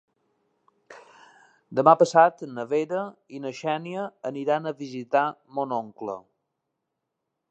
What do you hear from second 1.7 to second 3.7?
Demà passat na Vera i na